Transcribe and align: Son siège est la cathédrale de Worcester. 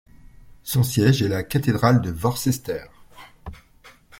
Son 0.63 0.81
siège 0.81 1.21
est 1.21 1.27
la 1.27 1.43
cathédrale 1.43 2.01
de 2.01 2.09
Worcester. 2.09 2.85